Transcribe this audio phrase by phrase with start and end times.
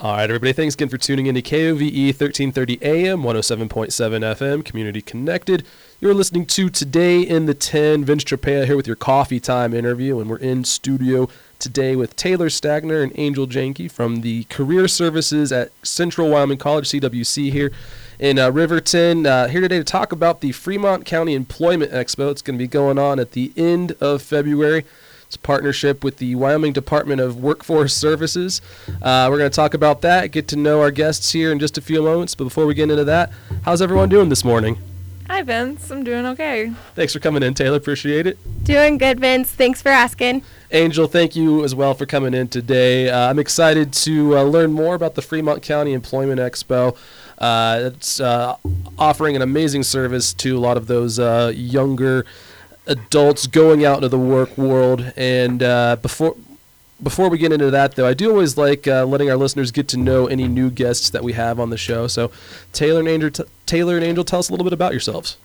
[0.00, 5.02] All right, everybody, thanks again for tuning in to KOVE 1330 AM, 107.7 FM, Community
[5.02, 5.66] Connected.
[5.98, 8.04] You're listening to Today in the 10.
[8.04, 12.48] Vince Tropea here with your coffee time interview, and we're in studio today with Taylar
[12.48, 17.72] Stagner and Angel Jahnke from the Career Services at Central Wyoming College, CWC, here
[18.20, 19.26] in uh, Riverton.
[19.26, 22.30] Uh, here today to talk about the Fremont County Employment Expo.
[22.30, 24.84] It's going to be going on at the end of February.
[25.28, 28.62] It's a partnership with the Wyoming Department of Workforce Services.
[29.02, 31.76] Uh, we're going to talk about that, get to know our guests here in just
[31.76, 32.34] a few moments.
[32.34, 34.78] But before we get into that, how's everyone doing this morning?
[35.28, 35.90] Hi, Vince.
[35.90, 36.72] I'm doing okay.
[36.94, 37.76] Thanks for coming in, Taylar.
[37.76, 38.38] Appreciate it.
[38.64, 39.50] Doing good, Vince.
[39.50, 40.44] Thanks for asking.
[40.70, 43.10] Angel, thank you as well for coming in today.
[43.10, 46.96] Uh, I'm excited to uh, learn more about the Fremont County Employment Expo.
[47.36, 48.56] Uh, it's uh,
[48.98, 52.24] offering an amazing service to a lot of those uh, younger
[52.88, 55.12] adults going out into the work world.
[55.16, 56.34] And uh, before
[57.00, 59.86] before we get into that, though, I do always like uh, letting our listeners get
[59.88, 62.08] to know any new guests that we have on the show.
[62.08, 62.32] So,
[62.72, 65.36] Taylar and Angel, t- Taylar and Angel, tell us a little bit about yourselves.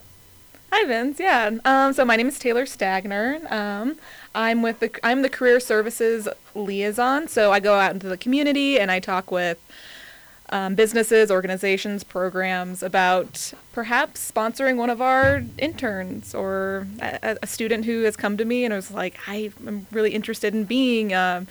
[0.71, 1.19] Hi, Vince.
[1.19, 1.51] Yeah.
[1.65, 3.51] Um, so my name is Taylar Stagner.
[3.51, 3.95] Um,
[4.33, 7.27] I'm with the I'm the career services liaison.
[7.27, 9.59] So I go out into the community and I talk with
[10.53, 17.85] um, businesses, organizations, programs about perhaps sponsoring one of our interns or a, a student
[17.85, 21.47] who has come to me and was like, I am really interested in being um,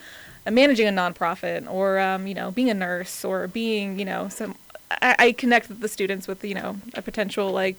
[0.49, 4.55] managing a nonprofit or um, you know being a nurse or being you know some.
[4.93, 7.79] I, I connect the students with you know a potential like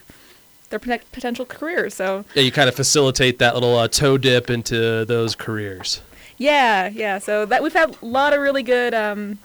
[0.71, 5.05] their potential career So yeah, you kind of facilitate that little uh, toe dip into
[5.05, 6.01] those careers.
[6.37, 7.19] Yeah, yeah.
[7.19, 9.39] So that we've had a lot of really good um,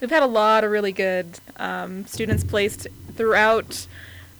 [0.00, 3.86] We've had a lot of really good um, students placed throughout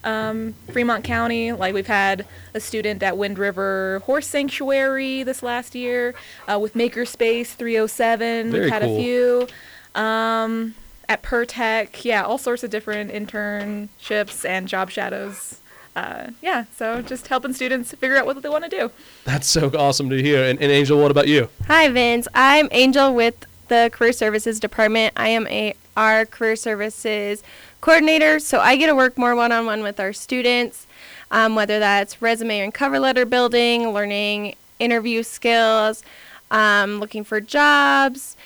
[0.05, 1.53] um, Fremont County.
[1.53, 6.15] Like we've had a student at Wind River Horse Sanctuary this last year
[6.47, 8.51] uh, with Makerspace 307.
[8.51, 8.97] Very we've had cool.
[8.97, 10.01] a few.
[10.01, 10.75] Um,
[11.09, 15.59] at Pertech, yeah, all sorts of different internships and job shadows.
[15.97, 18.91] Uh, yeah, so just helping students figure out what they want to do.
[19.25, 20.45] That's so awesome to hear.
[20.45, 21.49] And, and Angel, what about you?
[21.67, 22.29] Hi, Vince.
[22.35, 25.13] I'm Angel with the Career Services Department.
[25.17, 27.43] I am a our Career Services
[27.81, 30.87] coordinator, so I get to work more one-on-one with our students,
[31.31, 36.03] um, whether that's resume and cover letter building, learning interview skills,
[36.51, 38.37] um, looking for jobs,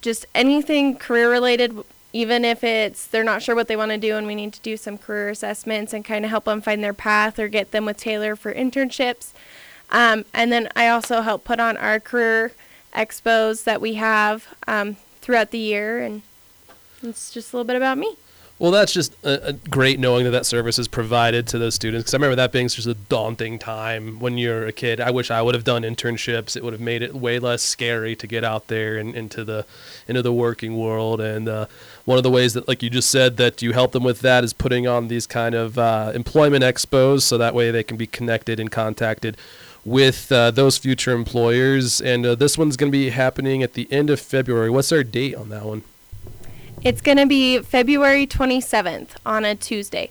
[0.00, 1.76] just anything career related.
[2.12, 4.60] Even if it's they're not sure what they want to do and we need to
[4.62, 7.84] do some career assessments and kind of help them find their path or get them
[7.84, 9.32] with Taylar for internships.
[9.90, 12.52] Um, and then I also help put on our career
[12.94, 16.22] expos that we have um, throughout the year, and
[17.02, 18.16] it's just a little bit about me.
[18.60, 22.02] Well, that's just a, a great knowing that that service is provided to those students.
[22.02, 25.00] Because I remember that being just a daunting time when you're a kid.
[25.00, 26.56] I wish I would have done internships.
[26.56, 29.64] It would have made it way less scary to get out there and into the
[30.06, 31.22] into the working world.
[31.22, 31.66] And uh,
[32.04, 34.44] one of the ways that, like you just said, that you help them with that
[34.44, 38.06] is putting on these kind of uh, employment expos, so that way they can be
[38.06, 39.38] connected and contacted
[39.84, 42.00] with uh, those future employers.
[42.00, 44.70] And uh, this one's going to be happening at the end of February.
[44.70, 45.82] What's our date on that one?
[46.82, 50.10] It's going to be February 27th on a Tuesday.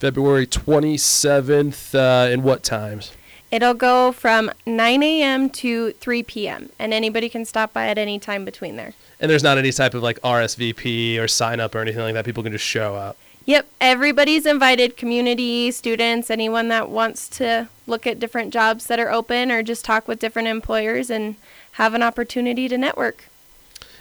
[0.00, 1.94] February 27th.
[1.94, 3.12] Uh, and what times?
[3.50, 5.50] It'll go from 9 a.m.
[5.50, 8.94] to 3 p.m., and anybody can stop by at any time between there.
[9.18, 12.24] And there's not any type of like RSVP or sign up or anything like that.
[12.24, 13.16] People can just show up.
[13.46, 19.10] Yep, everybody's invited community, students, anyone that wants to look at different jobs that are
[19.10, 21.36] open or just talk with different employers and
[21.72, 23.26] have an opportunity to network.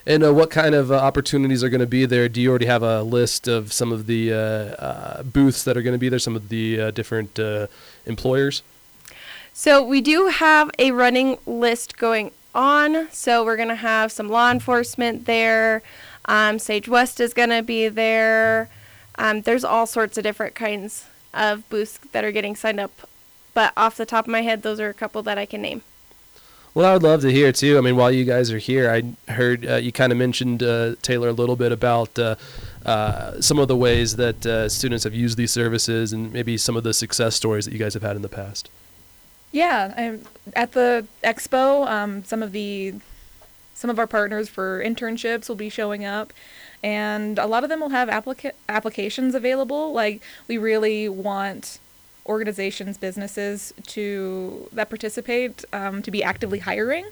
[0.06, 2.28] And uh, what kind of uh, opportunities are going to be there?
[2.28, 5.82] Do you already have a list of some of the uh, uh booths that are
[5.82, 7.68] going to be there, some of the uh, different uh,
[8.06, 8.62] employers?
[9.54, 13.10] So, we do have a running list going on.
[13.12, 15.82] So, we're going to have some law enforcement there.
[16.26, 18.70] Um, Sage West is going to be there.
[19.20, 22.92] Um, there's all sorts of different kinds of booths that are getting signed up.
[23.54, 25.82] But off the top of my head, those are a couple that I can name.
[26.74, 27.78] Well, I would love to hear too.
[27.78, 30.96] I mean, while you guys are here, I heard uh, you kind of mentioned uh,
[31.02, 32.36] Taylar a little bit about uh,
[32.86, 36.78] uh some of the ways that uh, students have used these services, and maybe some
[36.78, 38.70] of the success stories that you guys have had in the past.
[39.52, 40.22] Yeah, I'm,
[40.56, 42.94] at the expo, um, some of the
[43.80, 46.34] some of our partners for internships will be showing up,
[46.84, 49.94] and a lot of them will have applica- applications available.
[49.94, 51.80] Like we really want
[52.26, 57.06] organizations, businesses to that participate um, to be actively hiring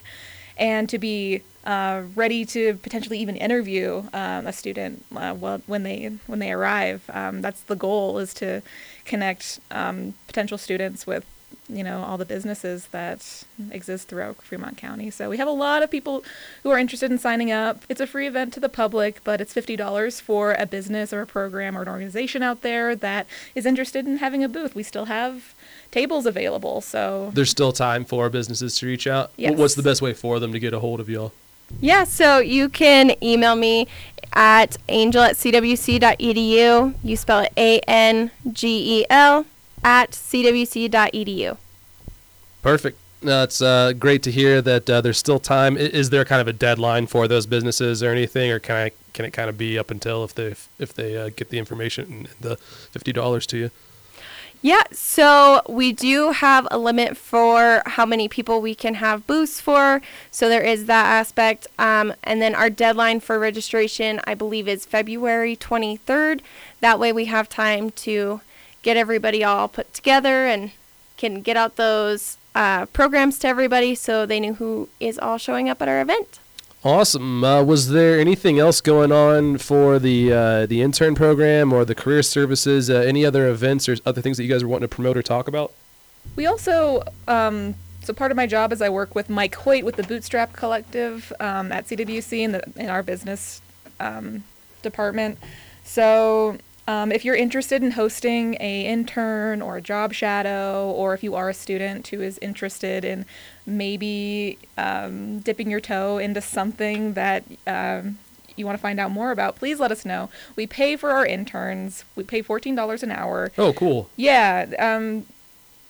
[0.58, 6.18] and to be uh, ready to potentially even interview um, a student uh, when they
[6.28, 7.10] when they arrive.
[7.14, 8.62] Um, that's the goal is to
[9.06, 11.26] connect um, potential students with
[11.70, 15.10] you know all the businesses that exist throughout Fremont County.
[15.10, 16.24] So we have a lot of people
[16.64, 17.84] who are interested in signing up.
[17.90, 21.22] It's a free event to the public, but it's fifty dollars for a business or
[21.22, 24.76] a program or an organization out there that is interested in having a booth.
[24.76, 25.54] We still have
[25.92, 29.32] tables available, so There's still time for businesses to reach out.
[29.36, 29.58] Wh- Yes.
[29.58, 31.32] What's the best way for them to get a hold of y'all?
[31.82, 33.88] Yeah, so you can email me
[34.34, 36.94] at angel at cwc.edu.
[37.04, 39.46] You spell it A N G E L
[39.88, 41.58] at cwc.edu.
[42.62, 42.98] Perfect.
[43.22, 45.78] No, it's uh, great to hear that uh, there's still time.
[45.78, 49.24] Is there kind of a deadline for those businesses or anything, or can I can
[49.24, 52.28] it kind of be up until if they if they uh, get the information and
[52.42, 53.72] the fifty dollars to you?
[54.62, 59.62] Yeah, so we do have a limit for how many people we can have booths
[59.62, 60.02] for.
[60.32, 61.68] So there is that aspect.
[61.80, 66.42] Um, and then our deadline for registration, I believe, is February 23rd.
[66.82, 68.42] That way we have time to
[68.88, 70.72] get everybody all put together and
[71.18, 75.68] can get out those uh, programs to everybody so they knew who is all showing
[75.68, 76.40] up at our event.
[76.86, 77.44] Awesome.
[77.44, 81.96] Uh, was there anything else going on for the uh, the intern program or the
[81.96, 82.90] career services?
[82.90, 85.22] Uh, any other events or other things that you guys were wanting to promote or
[85.22, 85.74] talk about?
[86.38, 89.98] We also, um, so part of my job is I work with Mike Hoyt with
[89.98, 93.62] the Bootstrap Collective um, at CWC in, the, in our business
[94.00, 94.46] um,
[94.82, 95.40] department.
[95.84, 96.58] So
[96.88, 101.36] um, if you're interested in hosting a intern or a job shadow, or if you
[101.36, 103.26] are a student who is interested in
[103.66, 108.18] maybe um, dipping your toe into something that um,
[108.56, 110.30] you want to find out more about, please let us know.
[110.56, 112.06] We pay for our interns.
[112.16, 113.52] We pay $14 an hour.
[113.58, 114.10] Oh, cool.
[114.16, 115.26] Yeah, um,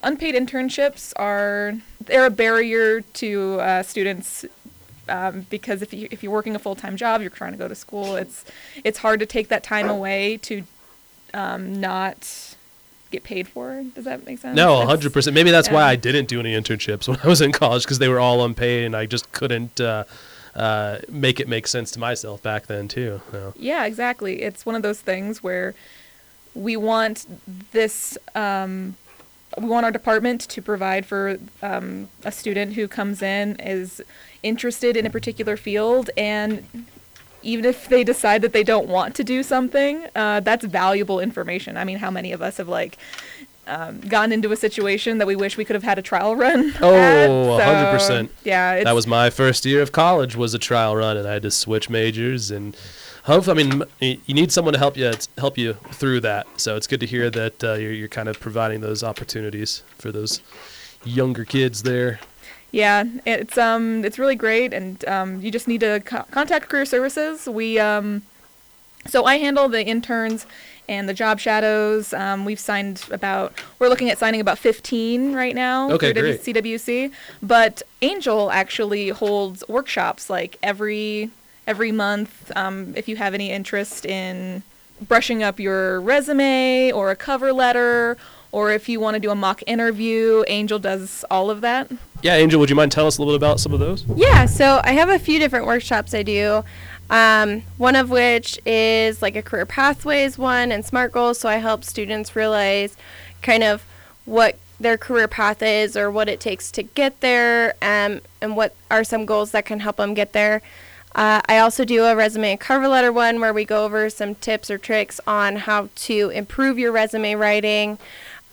[0.01, 4.45] unpaid internships are they're a barrier to uh, students
[5.09, 7.67] um, because if you if you're working a full time job, you're trying to go
[7.67, 8.15] to school.
[8.15, 8.45] It's
[8.83, 10.63] it's hard to take that time away to
[11.37, 12.55] um, not
[13.11, 13.85] get paid for.
[13.95, 14.55] Does that make sense?
[14.55, 15.35] No, hundred percent.
[15.35, 15.83] Maybe that's why.
[15.83, 18.85] I didn't do any internships when I was in college because they were all unpaid,
[18.85, 20.05] and I just couldn't uh,
[20.55, 23.21] uh, make it make sense to myself back then too.
[23.31, 23.53] So.
[23.55, 24.41] Yeah, exactly.
[24.41, 25.75] It's one of those things where
[26.55, 27.25] we want
[27.71, 28.17] this.
[28.33, 28.95] Um,
[29.57, 34.01] we want our department to provide for um, a student who comes in is
[34.43, 36.67] interested in a particular field and
[37.47, 41.77] even if they decide that they don't want to do something uh, that's valuable information
[41.77, 42.97] i mean how many of us have like
[43.67, 46.73] um, gotten into a situation that we wish we could have had a trial run
[46.81, 47.29] Oh, at.
[47.99, 48.29] 100%.
[48.43, 51.33] Yeah it's, that was my first year of college was a trial run, and I
[51.33, 52.49] had to switch majors.
[52.49, 52.77] And
[53.23, 56.47] hope I mean you need someone to help you help you through that.
[56.55, 60.13] So it's good to hear that uh, you're you're kind of providing those opportunities for
[60.13, 60.41] those
[61.03, 62.21] younger kids there.
[62.71, 66.85] Yeah, it's um it's really great, and um, you just need to co- contact Career
[66.85, 67.47] Services.
[67.47, 68.23] We um,
[69.07, 70.45] so I handle the interns
[70.89, 72.13] and the job shadows.
[72.13, 76.41] Um, we've signed about we're looking at signing about 15 right now Okay, through great.
[76.43, 77.11] CWC.
[77.41, 81.29] But Angel actually holds workshops like every
[81.65, 82.51] every month.
[82.55, 84.63] Um, if you have any interest in
[85.07, 88.17] brushing up your resume or a cover letter.
[88.51, 91.91] Or if you want to do a mock interview, Angel does all of that.
[92.21, 94.05] Yeah, Angel, would you mind telling us a little bit about some of those?
[94.15, 96.63] Yeah, so I have a few different workshops I do.
[97.09, 101.39] Um, one of which is like a career pathways one and SMART goals.
[101.39, 102.97] So I help students realize
[103.41, 103.85] kind of
[104.25, 108.75] what their career path is or what it takes to get there um, and what
[108.91, 110.61] are some goals that can help them get there.
[111.15, 114.35] Uh, I also do a resume and cover letter one where we go over some
[114.35, 117.97] tips or tricks on how to improve your resume writing.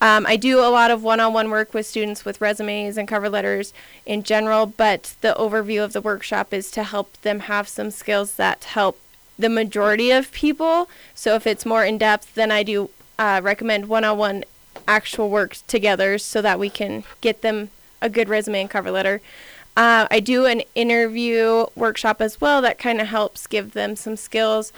[0.05, 3.09] Um, I do a lot of one on one work with students with resumes and
[3.09, 3.73] cover letters
[4.05, 8.35] in general, but the overview of the workshop is to help them have some skills
[8.35, 9.01] that help
[9.39, 10.91] the majority of people.
[11.15, 14.45] So if it's more in depth, then I do uh, recommend one on one
[14.87, 17.71] actual work together so that we can get them
[18.03, 19.23] a good resume and cover letter.
[19.75, 24.17] Uh, I do an interview workshop as well that kind of helps give them some
[24.17, 24.71] skills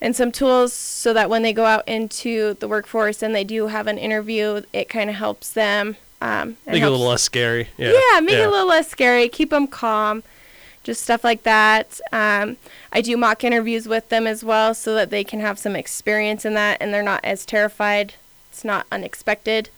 [0.00, 3.68] and some tools so that when they go out into the workforce and they do
[3.68, 5.96] have an interview, it kind of helps them.
[6.20, 7.68] Um, Make it a little less scary.
[7.76, 9.28] Yeah, yeah, make it a little less scary.
[9.28, 10.22] Keep them calm.
[10.82, 12.00] Just stuff like that.
[12.12, 12.56] Um,
[12.92, 16.44] I do mock interviews with them as well so that they can have some experience
[16.44, 18.14] in that and they're not as terrified.
[18.50, 19.68] It's not unexpected.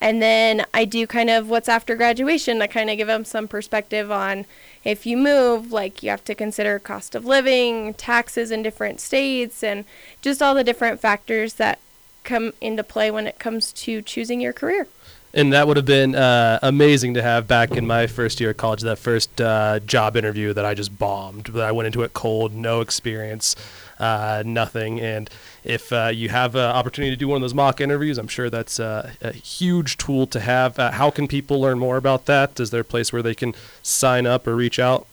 [0.00, 3.48] And then I do kind of what's after graduation I kind of give them some
[3.48, 4.44] perspective on
[4.84, 9.64] if you move, like you have to consider cost of living, taxes in different states,
[9.64, 9.84] and
[10.22, 11.80] just all the different factors that
[12.24, 14.86] come into play when it comes to choosing your career.
[15.34, 18.56] And that would have been uh, amazing to have back in my first year of
[18.56, 21.46] college, that first uh, job interview that I just bombed.
[21.46, 23.54] That I went into it cold, no experience.
[23.98, 25.00] Uh, nothing.
[25.00, 25.30] And
[25.64, 28.50] if uh, you have an opportunity to do one of those mock interviews, I'm sure
[28.50, 30.78] that's uh, a huge tool to have.
[30.78, 32.58] Uh, how can people learn more about that?
[32.60, 35.06] Is there a place where they can sign up or reach out?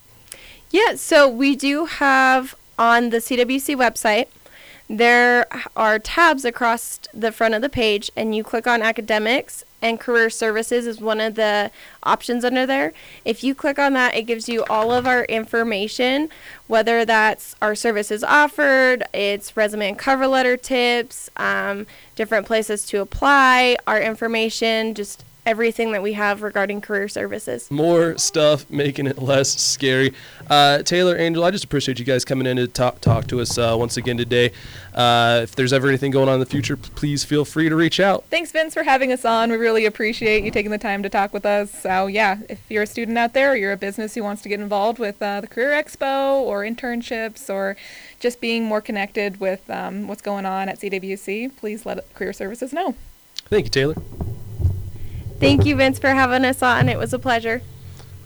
[0.69, 4.27] Yeah, so we do have on the CWC website,
[4.89, 9.99] there are tabs across the front of the page, and you click on academics, and
[9.99, 11.69] career services is one of the
[12.01, 12.93] options under there.
[13.25, 16.29] If you click on that, it gives you all of our information,
[16.67, 21.85] whether that's our services offered, it's resume and cover letter tips, um,
[22.15, 27.69] different places to apply, our information, just everything that we have regarding career services.
[27.69, 30.13] More stuff, making it less scary.
[30.49, 33.57] Uh, Taylar, Angel, I just appreciate you guys coming in to talk, talk to us
[33.57, 34.51] uh, once again today.
[34.93, 37.99] Uh, if there's ever anything going on in the future, please feel free to reach
[37.99, 38.23] out.
[38.29, 39.51] Thanks, Vince, for having us on.
[39.51, 41.71] We really appreciate you taking the time to talk with us.
[41.71, 44.49] So, yeah, if you're a student out there or you're a business who wants to
[44.49, 47.75] get involved with uh, the Career Expo or internships or
[48.19, 52.71] just being more connected with um, what's going on at CWC, please let Career Services
[52.71, 52.95] know.
[53.49, 54.32] Thank you, Taylar.
[55.43, 56.87] Thank you, Vince, for having us on.
[56.87, 57.61] It was a pleasure.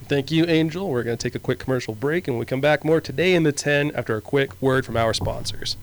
[0.03, 0.88] Thank you, Angel.
[0.88, 3.33] We're going to take a quick commercial break, and when we come back, more today
[3.33, 5.77] in the 10 after a quick word from our sponsors.